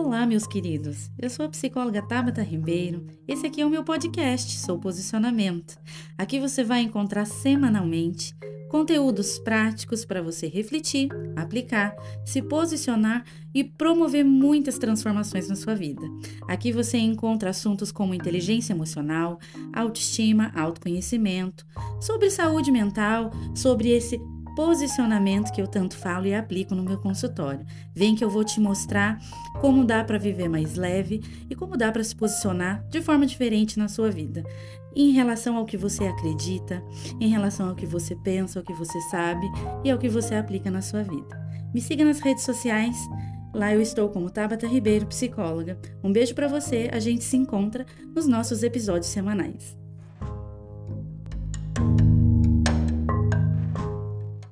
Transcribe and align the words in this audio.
Olá, 0.00 0.24
meus 0.24 0.46
queridos. 0.46 1.10
Eu 1.18 1.28
sou 1.28 1.44
a 1.44 1.48
psicóloga 1.48 2.00
Tabata 2.00 2.40
Ribeiro. 2.40 3.04
Esse 3.26 3.48
aqui 3.48 3.60
é 3.60 3.66
o 3.66 3.68
meu 3.68 3.82
podcast, 3.82 4.56
Sou 4.60 4.78
Posicionamento. 4.78 5.76
Aqui 6.16 6.38
você 6.38 6.62
vai 6.62 6.82
encontrar 6.82 7.24
semanalmente 7.24 8.32
conteúdos 8.70 9.40
práticos 9.40 10.04
para 10.04 10.22
você 10.22 10.46
refletir, 10.46 11.08
aplicar, 11.34 11.96
se 12.24 12.40
posicionar 12.40 13.24
e 13.52 13.64
promover 13.64 14.24
muitas 14.24 14.78
transformações 14.78 15.48
na 15.48 15.56
sua 15.56 15.74
vida. 15.74 16.02
Aqui 16.46 16.70
você 16.70 16.96
encontra 16.96 17.50
assuntos 17.50 17.90
como 17.90 18.14
inteligência 18.14 18.72
emocional, 18.72 19.40
autoestima, 19.72 20.52
autoconhecimento, 20.54 21.66
sobre 22.00 22.30
saúde 22.30 22.70
mental, 22.70 23.32
sobre 23.52 23.88
esse 23.88 24.16
posicionamento 24.58 25.52
que 25.52 25.62
eu 25.62 25.68
tanto 25.68 25.96
falo 25.96 26.26
e 26.26 26.34
aplico 26.34 26.74
no 26.74 26.82
meu 26.82 26.98
consultório. 26.98 27.64
Vem 27.94 28.16
que 28.16 28.24
eu 28.24 28.28
vou 28.28 28.42
te 28.42 28.58
mostrar 28.58 29.20
como 29.60 29.84
dá 29.84 30.02
para 30.02 30.18
viver 30.18 30.48
mais 30.48 30.74
leve 30.74 31.22
e 31.48 31.54
como 31.54 31.76
dá 31.76 31.92
para 31.92 32.02
se 32.02 32.16
posicionar 32.16 32.84
de 32.90 33.00
forma 33.00 33.24
diferente 33.24 33.78
na 33.78 33.86
sua 33.86 34.10
vida. 34.10 34.42
Em 34.96 35.12
relação 35.12 35.56
ao 35.56 35.64
que 35.64 35.76
você 35.76 36.08
acredita, 36.08 36.82
em 37.20 37.28
relação 37.28 37.68
ao 37.68 37.76
que 37.76 37.86
você 37.86 38.16
pensa, 38.16 38.58
ao 38.58 38.64
que 38.64 38.72
você 38.72 39.00
sabe 39.02 39.46
e 39.84 39.92
ao 39.92 39.98
que 39.98 40.08
você 40.08 40.34
aplica 40.34 40.72
na 40.72 40.82
sua 40.82 41.04
vida. 41.04 41.40
Me 41.72 41.80
siga 41.80 42.04
nas 42.04 42.18
redes 42.18 42.42
sociais. 42.42 42.96
Lá 43.54 43.72
eu 43.72 43.80
estou 43.80 44.08
como 44.08 44.28
Tabata 44.28 44.66
Ribeiro, 44.66 45.06
psicóloga. 45.06 45.78
Um 46.02 46.12
beijo 46.12 46.34
para 46.34 46.48
você. 46.48 46.90
A 46.92 46.98
gente 46.98 47.22
se 47.22 47.36
encontra 47.36 47.86
nos 48.12 48.26
nossos 48.26 48.64
episódios 48.64 49.06
semanais. 49.12 49.78